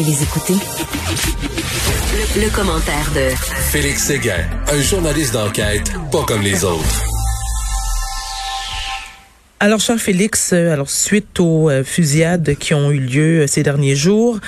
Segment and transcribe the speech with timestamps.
[0.00, 0.54] Les écouter.
[2.34, 3.32] Le, commentaire de
[3.70, 7.04] Félix Séguin, un journaliste d'enquête pas comme les autres.
[9.60, 13.62] Alors, cher Félix, euh, alors suite aux euh, fusillades qui ont eu lieu euh, ces
[13.62, 14.40] derniers jours,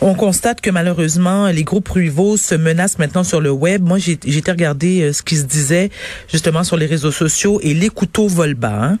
[0.00, 3.82] on constate que malheureusement, les groupes rivaux se menacent maintenant sur le web.
[3.82, 5.90] Moi, j'ai été regarder ce qui se disait
[6.30, 8.84] justement sur les réseaux sociaux et les couteaux volent bas.
[8.84, 8.98] Hein?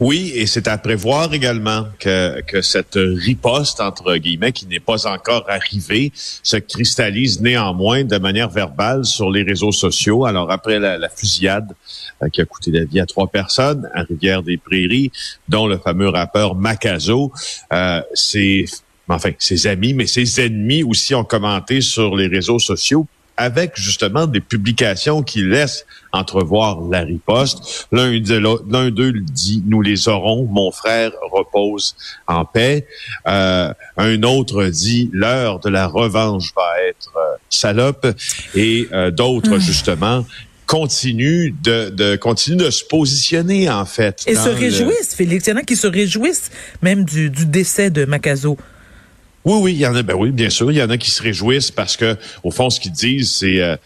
[0.00, 5.06] Oui, et c'est à prévoir également que, que cette riposte, entre guillemets, qui n'est pas
[5.06, 10.24] encore arrivée, se cristallise néanmoins de manière verbale sur les réseaux sociaux.
[10.24, 11.74] Alors, après la, la fusillade
[12.22, 15.10] euh, qui a coûté la vie à trois personnes à Rivière-des-Prairies,
[15.48, 17.32] dont le fameux rappeur Macazo,
[17.72, 18.00] euh,
[19.08, 24.26] enfin ses amis, mais ses ennemis aussi ont commenté sur les réseaux sociaux avec justement
[24.26, 27.86] des publications qui laissent entrevoir la riposte.
[27.92, 28.10] L'un
[28.90, 31.94] d'eux dit nous les aurons, mon frère repose
[32.26, 32.86] en paix.
[33.26, 38.06] Euh, un autre dit l'heure de la revanche va être euh, salope
[38.54, 39.60] et euh, d'autres hmm.
[39.60, 40.26] justement
[40.66, 44.24] continuent de, de continuent de se positionner en fait.
[44.26, 45.46] Et se réjouissent, Félix.
[45.46, 46.50] Il y en a qui se réjouissent
[46.82, 48.56] même du, du décès de Macazo.
[49.46, 51.08] Oui, oui, il y en a, ben oui, bien sûr, il y en a qui
[51.08, 53.76] se réjouissent parce que, au fond, ce qu'ils disent, c'est euh,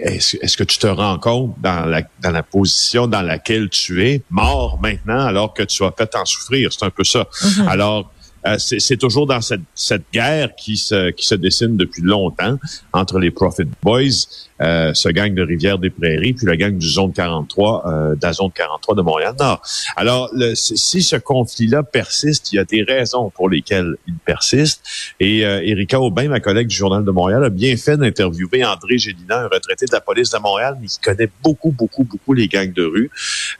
[0.00, 4.22] est-ce, que tu te rends compte dans la, dans la position dans laquelle tu es,
[4.30, 6.72] mort maintenant, alors que tu as fait en souffrir?
[6.72, 7.28] C'est un peu ça.
[7.42, 7.68] Mm-hmm.
[7.68, 8.10] Alors,
[8.46, 12.58] euh, c'est toujours dans cette, cette guerre qui se, qui se dessine depuis longtemps
[12.92, 14.26] entre les Profit Boys,
[14.60, 18.50] euh, ce gang de Rivière-des-Prairies, puis la gang du Zone 43, euh, de la Zone
[18.52, 19.62] 43 de Montréal-Nord.
[19.96, 24.82] Alors, le, si ce conflit-là persiste, il y a des raisons pour lesquelles il persiste.
[25.20, 28.98] Et euh, Erika Aubin, ma collègue du Journal de Montréal, a bien fait d'interviewer André
[28.98, 32.48] Gélina, un retraité de la police de Montréal, mais qui connaît beaucoup, beaucoup, beaucoup les
[32.48, 33.10] gangs de rue.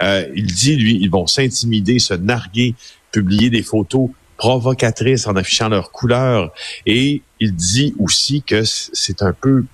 [0.03, 2.75] Euh, il dit, lui, ils vont s'intimider, se narguer,
[3.13, 6.53] publier des photos provocatrices en affichant leurs couleurs.
[6.87, 9.65] Et il dit aussi que c'est un peu,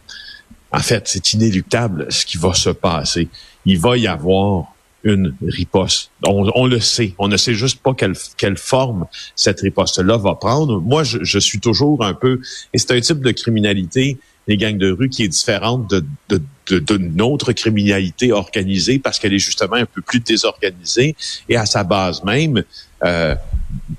[0.73, 3.29] en fait, c'est inéluctable ce qui va se passer.
[3.65, 6.11] Il va y avoir une riposte.
[6.27, 7.15] On, le sait.
[7.19, 10.81] On ne sait juste pas quelle, forme cette riposte-là va prendre.
[10.81, 12.41] Moi, je, suis toujours un peu...
[12.73, 16.43] Et c'est un type de criminalité, les gangs de rue, qui est différente de, de,
[16.69, 21.17] de, de notre criminalité organisée parce qu'elle est justement un peu plus désorganisée
[21.49, 22.63] et à sa base même,
[23.05, 23.35] euh,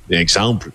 [0.09, 0.71] exemple,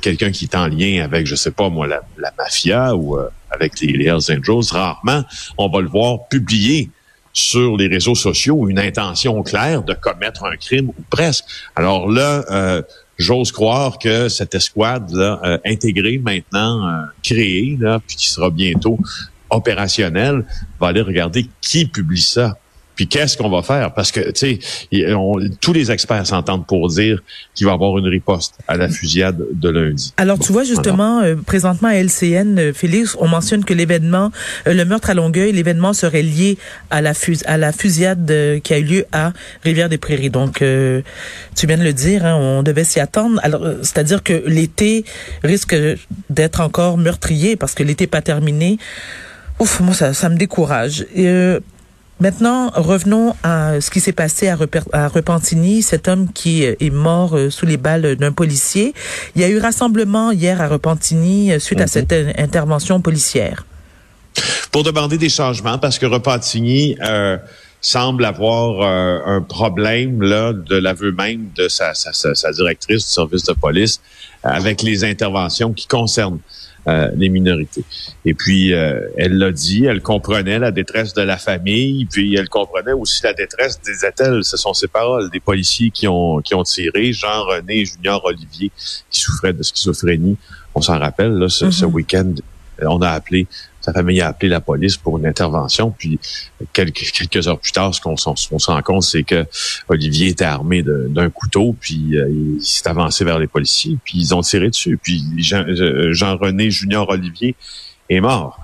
[0.00, 2.02] quelqu'un qui est en lien avec, je sais pas moi, la,
[2.38, 5.24] mafia ou euh, avec les, Hells Angels, rarement
[5.58, 6.90] on va le voir publier
[7.32, 11.44] sur les réseaux sociaux une intention claire de commettre un crime ou presque.
[11.74, 12.82] Alors là, euh,
[13.16, 18.98] j'ose croire que cette escouade euh, intégrée maintenant, créée, là, puis qui sera bientôt
[19.50, 20.44] opérationnelle,
[20.80, 22.58] va aller regarder qui publie ça.
[22.96, 23.92] Puis qu'est-ce qu'on va faire?
[23.92, 24.58] Parce que, tu
[24.90, 25.06] sais,
[25.60, 27.22] tous les experts s'entendent pour dire
[27.54, 30.14] qu'il va y avoir une riposte à la fusillade de lundi.
[30.16, 34.32] Alors, tu vois, justement, euh, présentement à LCN, euh, Félix, on mentionne que l'événement,
[34.66, 36.56] euh, le meurtre à Longueuil, l'événement serait lié
[36.90, 39.32] à la, fus à la fusillade qui a eu lieu à
[39.62, 40.30] Rivière-des-Prairies.
[40.30, 43.38] Donc, tu viens de le dire, hein, on devait s'y attendre.
[43.42, 45.04] Alors, c'est-à-dire que l'été
[45.44, 45.76] risque
[46.30, 48.78] d'être encore meurtrier parce que l'été pas terminé.
[49.58, 51.06] Ouf, moi, ça, ça me décourage.
[51.14, 51.58] Et,
[52.18, 54.56] Maintenant, revenons à ce qui s'est passé à,
[55.08, 58.94] Repentigny, cet homme qui est mort euh, sous les balles d'un policier.
[59.34, 61.88] Il y a eu rassemblement hier à Repentigny euh, suite à mhm.
[61.88, 63.66] cette intervention policière.
[64.72, 67.36] Pour demander des changements, parce que Repentigny euh,
[67.82, 73.52] semble avoir un problème là de l'aveu même de sa, sa, directrice du service de
[73.52, 74.00] police
[74.42, 76.40] avec les interventions qui concernent
[76.88, 77.84] euh, les minorités.
[78.24, 82.48] Et puis, euh, elle l'a dit, elle comprenait la détresse de la famille, puis elle
[82.48, 86.62] comprenait aussi la détresse, disait-elle, ce sont ses paroles, des policiers qui ont, qui ont
[86.62, 88.70] tiré, Jean-René Junior Olivier,
[89.10, 90.36] qui souffrait de schizophrénie.
[90.74, 91.92] On s'en rappelle, là, ce, ce mm-hmm.
[91.92, 92.34] week-end,
[92.82, 93.46] on a appelé
[93.86, 95.92] sa famille a appelé la police pour une intervention.
[95.96, 96.18] Puis
[96.72, 99.46] quelques, quelques heures plus tard, ce qu'on se rend compte, c'est que
[99.88, 104.34] Olivier était armé d'un couteau, puis euh, il s'est avancé vers les policiers, puis ils
[104.34, 104.98] ont tiré dessus.
[105.00, 107.54] Puis euh, Jean-René Junior Olivier
[108.10, 108.60] est mort.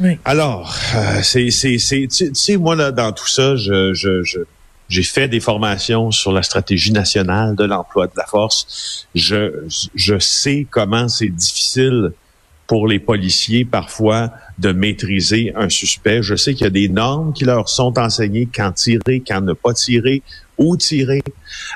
[0.00, 0.18] Oui.
[0.24, 4.40] Alors, euh, c'est, c'est, tu sais, moi là, dans tout ça, je, je, je
[4.88, 9.06] j'ai fait des formations sur la stratégie nationale de l'emploi de la force.
[9.14, 9.52] Je,
[9.94, 12.12] je sais comment c'est difficile
[12.66, 16.22] pour les policiers parfois de maîtriser un suspect.
[16.22, 19.52] Je sais qu'il y a des normes qui leur sont enseignées, quand tirer, quand ne
[19.52, 20.22] pas tirer,
[20.58, 21.22] où tirer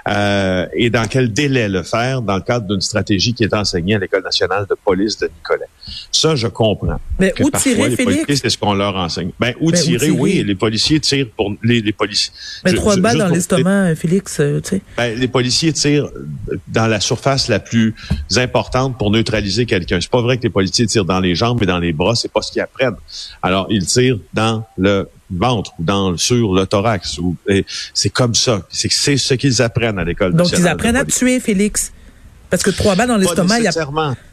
[0.09, 3.95] euh, et dans quel délai le faire dans le cadre d'une stratégie qui est enseignée
[3.95, 5.67] à l'École nationale de police de Nicolet.
[6.11, 7.01] Ça, je comprends.
[7.19, 8.25] Mais où tirer, les Félix?
[8.43, 9.31] c'est ce qu'on leur enseigne.
[9.39, 12.33] Ben, où, tirer, oui, les policiers tirent pour les, les policiers.
[12.65, 14.83] Mais trois balles dans l'estomac, Félix, euh, tu sais.
[14.97, 16.11] Ben, les policiers tirent
[16.69, 17.95] dans la surface la plus
[18.37, 20.01] importante pour neutraliser quelqu'un.
[20.01, 22.33] C'est pas vrai que les policiers tirent dans les jambes et dans les bras, c'est
[22.33, 22.63] pas ce qu'ils
[23.43, 27.19] Alors, ils tirent dans le ventre ou dans sur le thorax.
[27.95, 28.63] C'est comme ça.
[28.71, 30.35] C'est ce qu'ils apprennent à l'école.
[30.35, 31.93] Donc ils apprennent à tuer, Félix.
[32.51, 33.73] Parce que trois balles dans l'estomac, il y a.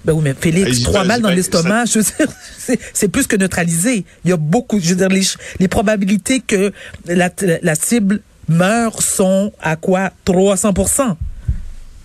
[0.03, 2.27] Ben oui, mais Félix, trois balles dans l'estomac, je veux dire,
[2.93, 4.03] c'est plus que neutralisé.
[4.25, 5.23] Il y a beaucoup, je veux dire, les,
[5.59, 6.73] les probabilités que
[7.05, 7.29] la,
[7.61, 10.11] la cible meure sont à quoi?
[10.25, 11.15] 300%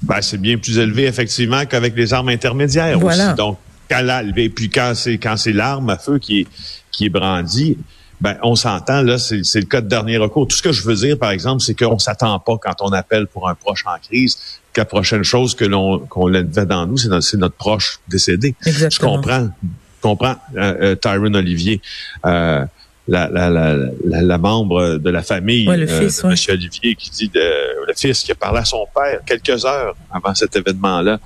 [0.04, 3.28] ben, c'est bien plus élevé effectivement qu'avec les armes intermédiaires voilà.
[3.28, 3.36] aussi.
[3.36, 3.58] Donc,
[3.90, 6.46] et puis quand c'est quand c'est l'arme à feu qui est
[6.90, 7.76] qui est brandie,
[8.20, 10.46] ben, on s'entend, là, c'est le cas de dernier recours.
[10.48, 13.26] Tout ce que je veux dire, par exemple, c'est qu'on s'attend pas quand on appelle
[13.26, 14.38] pour un proche en crise
[14.72, 18.54] que la prochaine chose que l'on qu'on fait dans nous, c'est notre, notre, proche décédé.
[18.64, 19.12] Exactement.
[19.12, 21.80] Je comprends, je comprends, euh, euh, Tyron Olivier.
[22.24, 22.64] Euh,
[23.06, 26.36] la, la, la, la, membre de la famille ouais, le euh, fils, de M.
[26.48, 30.34] Olivier qui dit de, le fils qui a parlé à son père quelques heures avant
[30.34, 31.20] cet événement-là.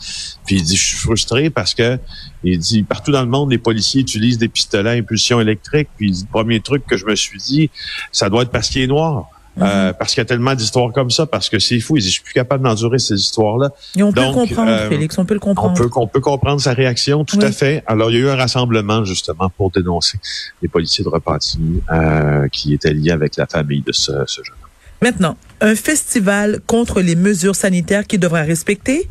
[0.44, 1.98] Puis il dit je suis frustré parce que
[2.44, 5.88] il dit partout dans le monde les policiers utilisent des pistolets à impulsion électrique.
[5.96, 7.70] Puis le premier truc que je me suis dit
[8.12, 9.30] ça doit être parce qu'il est noir.
[9.60, 11.96] Euh, parce qu'il y a tellement d'histoires comme ça, parce que c'est fou.
[11.96, 13.70] Il dit, je suis plus capable d'endurer ces histoires-là.
[13.96, 15.72] Et on peut le comprendre, euh, Félix, on peut le comprendre.
[15.72, 17.82] On peut, on peut comprendre sa réaction, tout à fait.
[17.86, 20.18] Alors, il y a eu un rassemblement, justement, pour dénoncer
[20.62, 24.54] les policiers de Repentigny euh, qui étaient liés avec la famille de ce, ce jeune
[24.62, 24.68] homme.
[25.00, 29.08] Maintenant, un festival contre les mesures sanitaires qui devra respecter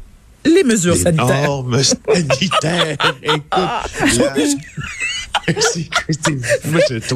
[0.48, 1.44] les mesures les sanitaires.
[1.44, 2.98] Normes sanitaires.
[3.22, 3.50] Écoute,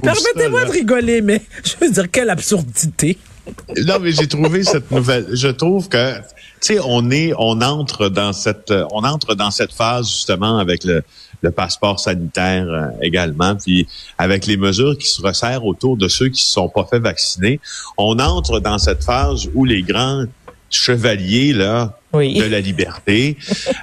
[0.02, 3.18] Permettez-moi de rigoler, mais je veux dire, quelle absurdité.
[3.86, 5.28] Non, mais j'ai trouvé cette nouvelle.
[5.34, 6.22] Je trouve que, tu
[6.62, 11.04] sais, on est, on entre dans cette, on entre dans cette phase justement avec le,
[11.42, 13.88] le passeport sanitaire euh, également, puis
[14.18, 17.00] avec les mesures qui se resserrent autour de ceux qui ne se sont pas fait
[17.00, 17.60] vacciner,
[17.98, 20.26] on entre dans cette phase où les grands
[20.72, 22.34] chevaliers là oui.
[22.40, 23.38] de la liberté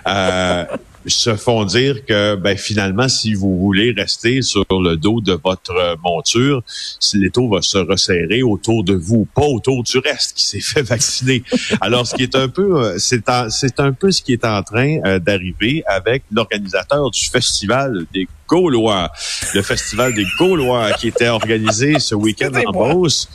[0.07, 0.65] euh,
[1.07, 5.97] se font dire que ben, finalement, si vous voulez rester sur le dos de votre
[6.03, 6.63] monture,
[7.01, 10.83] si l'étau va se resserrer autour de vous, pas autour du reste qui s'est fait
[10.83, 11.43] vacciner.
[11.81, 14.63] Alors, ce qui est un peu, euh, c'est c'est un peu ce qui est en
[14.63, 19.11] train euh, d'arriver avec l'organisateur du festival des Gaulois,
[19.55, 23.29] le festival des Gaulois qui était organisé ce week-end en Beauce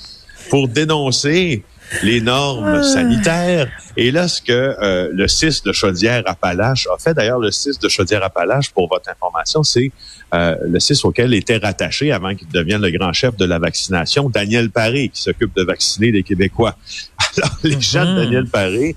[0.49, 1.63] pour dénoncer
[2.01, 2.83] les normes Ah.
[2.83, 3.69] sanitaires.
[3.95, 7.89] Et là, ce que euh, le 6 de Chaudière-Appalaches a fait, d'ailleurs, le 6 de
[7.89, 9.91] Chaudière-Appalaches, pour votre information, c'est
[10.33, 14.29] euh, le 6 auquel était rattaché, avant qu'il devienne le grand chef de la vaccination,
[14.29, 16.75] Daniel Paré, qui s'occupe de vacciner les Québécois.
[17.37, 18.95] Alors, les gens de Daniel Paré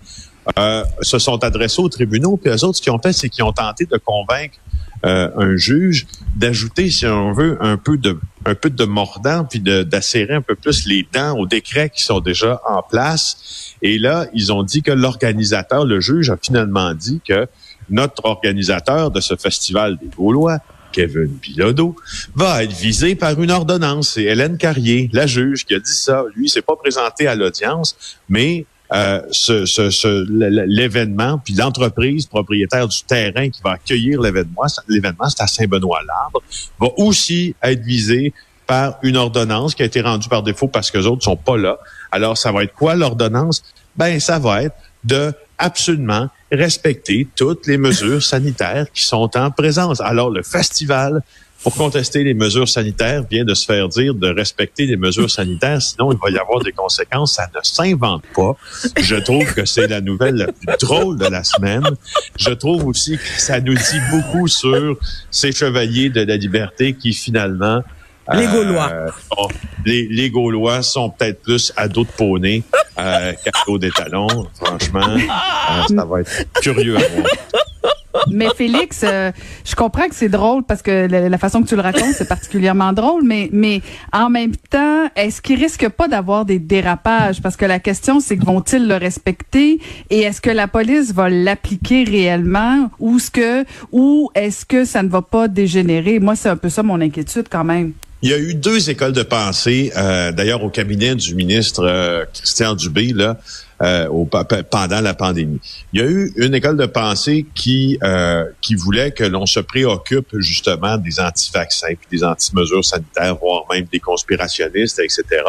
[0.58, 3.44] euh, se sont adressés aux tribunaux, puis eux autres, ce qu'ils ont fait, c'est qu'ils
[3.44, 4.54] ont tenté de convaincre
[5.04, 6.06] euh, un juge
[6.36, 10.54] d'ajouter, si on veut, un peu de un peu de mordant, puis d'acérer un peu
[10.54, 13.74] plus les dents aux décrets qui sont déjà en place.
[13.82, 17.48] Et là, ils ont dit que l'organisateur, le juge, a finalement dit que
[17.90, 20.58] notre organisateur de ce festival des Gaulois,
[20.92, 21.96] Kevin Bilodeau,
[22.34, 24.10] va être visé par une ordonnance.
[24.10, 26.24] C'est Hélène Carrier, la juge, qui a dit ça.
[26.34, 27.96] Lui, il s'est pas présenté à l'audience,
[28.28, 30.24] mais euh, ce, ce, ce-
[30.66, 36.42] l'événement, puis l'entreprise propriétaire du terrain qui va accueillir l'événement, l'événement, c'est à Saint-Benoît-Labre,
[36.78, 38.32] va aussi être visé
[38.66, 41.56] par une ordonnance qui a été rendue par défaut parce que les autres sont pas
[41.56, 41.78] là.
[42.10, 43.62] Alors, ça va être quoi l'ordonnance?
[43.96, 44.74] Ben, ça va être
[45.04, 50.00] de absolument respecter toutes les mesures sanitaires qui sont en présence.
[50.00, 51.22] Alors, le festival,
[51.66, 55.82] pour contester les mesures sanitaires, vient de se faire dire de respecter les mesures sanitaires,
[55.82, 57.34] sinon il va y avoir des conséquences.
[57.34, 58.52] Ça ne s'invente pas.
[59.00, 61.82] Je trouve que c'est la nouvelle la plus drôle de la semaine.
[62.38, 64.96] Je trouve aussi que ça nous dit beaucoup sur
[65.32, 67.82] ces chevaliers de la liberté qui finalement
[68.32, 68.88] Les Gaulois.
[68.92, 69.48] euh, bon,
[69.84, 72.62] les, les Gaulois sont peut-être plus à dos de poney
[72.96, 74.46] euh, qu'à dos des talons.
[74.54, 76.30] Franchement, euh, ça va être
[76.62, 77.26] curieux à voir.
[78.30, 79.32] Mais Félix, euh,
[79.64, 82.92] je comprends que c'est drôle parce que la, façon que tu le racontes, c'est particulièrement
[82.92, 83.82] drôle, mais, mais
[84.12, 87.42] en même temps, est-ce qu'il risque pas d'avoir des dérapages?
[87.42, 89.80] Parce que la question, c'est que vont-ils le respecter?
[90.10, 92.90] Et est-ce que la police va l'appliquer réellement?
[92.98, 96.18] Ou est-ce que, ou est-ce que ça ne va pas dégénérer?
[96.20, 97.92] Moi, c'est un peu ça mon inquiétude quand même.
[98.22, 102.24] Il y a eu deux écoles de pensée, euh, d'ailleurs au cabinet du ministre euh,
[102.32, 103.38] Christian Dubé, là,
[103.82, 105.60] euh, au, pendant la pandémie.
[105.92, 109.60] Il y a eu une école de pensée qui euh, qui voulait que l'on se
[109.60, 115.42] préoccupe justement des anti-vaccins puis des anti-mesures sanitaires, voire même des conspirationnistes, etc.,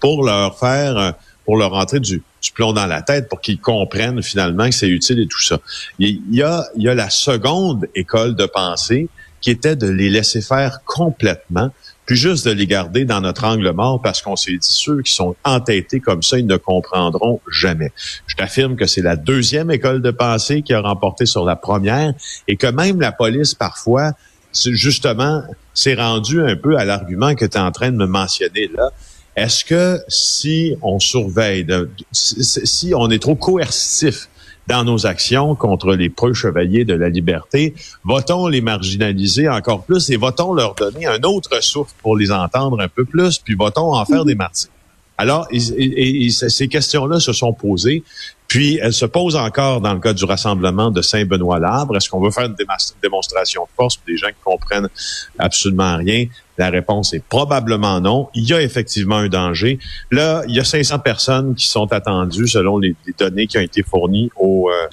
[0.00, 4.22] pour leur faire pour leur rentrer du, du plomb dans la tête pour qu'ils comprennent
[4.22, 5.58] finalement que c'est utile et tout ça.
[5.98, 9.08] Il y a, il y a la seconde école de pensée
[9.40, 11.70] qui était de les laisser faire complètement,
[12.06, 15.12] puis juste de les garder dans notre angle mort parce qu'on s'est dit ceux qui
[15.12, 17.92] sont entêtés comme ça, ils ne comprendront jamais.
[18.26, 22.12] Je t'affirme que c'est la deuxième école de pensée qui a remporté sur la première
[22.48, 24.12] et que même la police parfois,
[24.52, 25.42] justement,
[25.74, 28.90] s'est rendue un peu à l'argument que tu es en train de me mentionner là.
[29.36, 31.66] Est-ce que si on surveille,
[32.12, 34.28] si on est trop coercitif
[34.66, 37.74] dans nos actions contre les preux chevaliers de la liberté,
[38.04, 42.80] va-t-on les marginaliser encore plus et va-t-on leur donner un autre souffle pour les entendre
[42.80, 44.70] un peu plus, puis va-t-on en faire des martyrs?
[45.18, 48.02] Alors, ces questions-là se sont posées.
[48.48, 51.96] Puis, elles se posent encore dans le cas du rassemblement de Saint-Benoît-Labre.
[51.96, 52.56] Est-ce qu'on veut faire une
[53.02, 54.88] démonstration de force pour des gens qui comprennent
[55.38, 56.24] absolument rien?
[56.60, 58.28] La réponse est probablement non.
[58.34, 59.78] Il y a effectivement un danger.
[60.10, 63.82] Là, il y a 500 personnes qui sont attendues selon les, données qui ont été
[63.82, 64.86] fournies au, euh,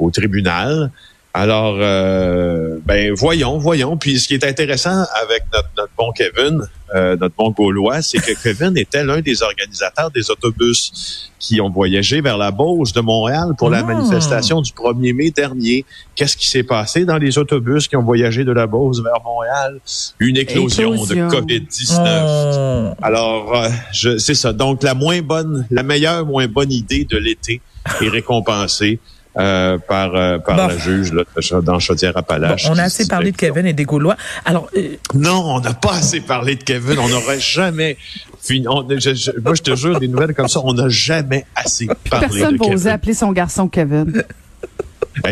[0.00, 0.90] au tribunal.
[1.38, 3.96] Alors, euh, ben voyons, voyons.
[3.96, 6.66] Puis ce qui est intéressant avec notre, notre bon Kevin,
[6.96, 11.70] euh, notre bon Gaulois, c'est que Kevin était l'un des organisateurs des autobus qui ont
[11.70, 13.82] voyagé vers la Beauce de Montréal pour la ah.
[13.84, 15.84] manifestation du 1er mai dernier.
[16.16, 19.78] Qu'est-ce qui s'est passé dans les autobus qui ont voyagé de la Beauce vers Montréal?
[20.18, 22.94] Une éclosion, de COVID-19.
[23.00, 24.52] Alors, euh, c'est ça.
[24.52, 27.60] Donc, la moins bonne, la meilleure, moins bonne idée de l'été
[28.00, 28.98] est récompensée.
[29.38, 31.22] Euh, par, euh, par la juge là,
[31.62, 32.68] dans Chaudière-Appalaches.
[32.70, 34.16] on a assez parlé de Kevin et des Gaulois.
[34.44, 36.98] Alors, euh, Non, on n'a pas assez parlé de Kevin.
[36.98, 37.96] On n'aurait jamais
[38.42, 38.66] fini.
[38.66, 38.84] moi,
[39.54, 42.48] je te jure, des nouvelles comme ça, on n'a jamais assez parlé de Kevin.
[42.48, 44.24] Personne va oser appeler son garçon Kevin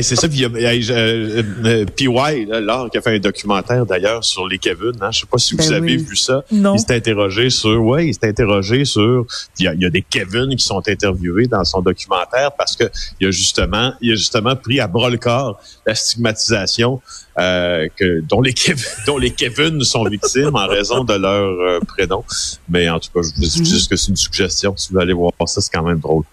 [0.00, 0.28] c'est ça.
[0.28, 4.46] Puis il y a, euh, euh, PY, là, qui a fait un documentaire d'ailleurs sur
[4.46, 4.92] les Kevin.
[5.00, 6.44] Hein, je sais pas si vous ben avez vu ça.
[6.50, 6.74] Non.
[6.74, 9.26] Il s'est interrogé sur, ouais, il s'est interrogé sur.
[9.58, 12.76] Il y, a, il y, a, des Kevin qui sont interviewés dans son documentaire parce
[12.76, 12.84] que
[13.20, 17.00] il a justement, il a justement pris à bras le corps la stigmatisation
[17.38, 21.80] euh, que dont les Kevin, dont les Kevin sont victimes en raison de leur euh,
[21.86, 22.24] prénom.
[22.68, 24.74] Mais en tout cas, je vous dis juste que c'est une suggestion.
[24.76, 26.24] Si vous allez voir ça, c'est quand même drôle.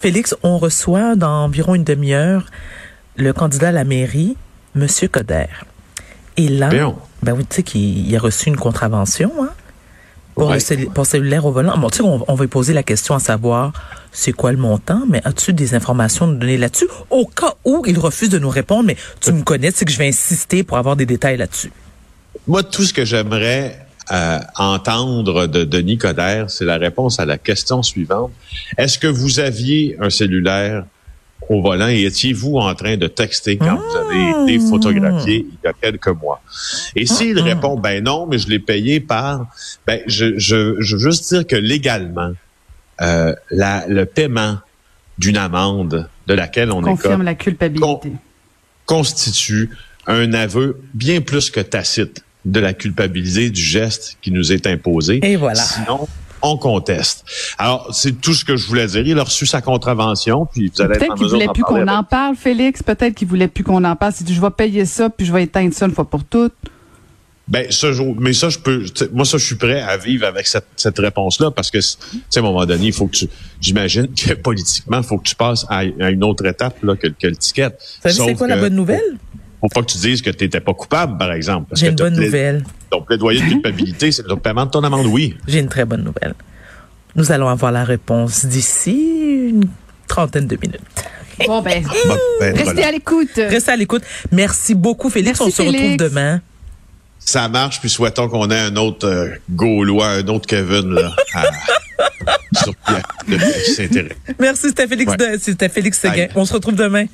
[0.00, 2.44] Félix, on reçoit dans environ une demi-heure
[3.18, 4.36] le candidat à la mairie,
[4.76, 4.86] M.
[5.10, 5.46] Coder.
[6.36, 6.70] Et là,
[7.22, 9.50] ben oui, tu sais qu'il a reçu une contravention, hein?
[10.34, 10.60] Pour, le
[11.04, 11.76] cellulaire au volant.
[11.78, 13.72] Bon, tu sais, on, va lui poser la question à savoir
[14.12, 16.86] c'est quoi le montant, mais as-tu des informations à nous donner là-dessus?
[17.10, 19.98] Au cas où il refuse de nous répondre, mais tu me connais, sais que je
[19.98, 21.72] vais insister pour avoir des détails là-dessus.
[22.46, 27.36] Moi, tout ce que j'aimerais euh, entendre de Denis Coderre, c'est la réponse à la
[27.36, 28.30] question suivante.
[28.76, 30.84] Est-ce que vous aviez un cellulaire
[31.48, 34.68] au volant et étiez-vous en train de texter quand vous avez été ah.
[34.68, 36.42] photographié il y a quelques mois?
[36.94, 37.42] Et s'il ah.
[37.42, 39.46] répond, ben non, mais je l'ai payé par,
[39.86, 42.32] ben je, je, je veux juste dire que légalement,
[43.00, 44.58] euh, la, le paiement
[45.18, 48.12] d'une amende de laquelle on confirme la culpabilité
[48.86, 49.70] constitue
[50.06, 55.20] un aveu bien plus que tacite de la culpabilité du geste qui nous est imposé.
[55.22, 55.62] Et voilà.
[55.62, 56.08] Sinon,
[56.42, 57.24] on conteste.
[57.58, 59.06] Alors, c'est tout ce que je voulais dire.
[59.06, 62.36] Il a reçu sa contravention, puis vous allez Peut-être qu'il voulait plus qu'on en parle,
[62.36, 62.82] Félix.
[62.82, 64.12] Peut-être qu'il voulait plus qu'on en parle.
[64.20, 66.54] Il dit, je vais payer ça, puis je vais éteindre ça une fois pour toutes.
[67.48, 70.66] Ben, ça, mais ça, je peux, moi, ça, je suis prêt à vivre avec cette,
[70.76, 73.28] cette réponse-là parce que, tu sais, à un moment donné, il faut que tu,
[73.58, 77.26] j'imagine que politiquement, il faut que tu passes à, une autre étape, là, que, que
[77.26, 77.70] le ticket.
[78.04, 79.16] c'est quoi la bonne nouvelle?
[79.60, 81.72] Faut pas que tu dises que tu n'étais pas coupable, par exemple.
[81.74, 82.64] J'ai une bonne nouvelle.
[82.92, 85.36] Donc, plaidoyer de culpabilité, c'est le paiement de ton amende, oui.
[85.46, 86.34] J'ai une très bonne nouvelle.
[87.16, 89.64] Nous allons avoir la réponse d'ici une
[90.06, 90.80] trentaine de minutes.
[91.46, 91.84] Bon, ben,
[92.40, 93.30] ben restez à l'écoute.
[93.36, 94.02] Restez à l'écoute.
[94.32, 95.40] Merci beaucoup, Félix.
[95.40, 96.40] On se retrouve demain.
[97.18, 101.14] Ça marche, puis souhaitons qu'on ait un autre euh, Gaulois, un autre Kevin, là,
[102.54, 102.72] sur
[103.26, 104.16] qui s'intéresse.
[104.38, 106.28] Merci, c'était Félix, c'était Félix Seguin.
[106.36, 107.04] On se retrouve demain.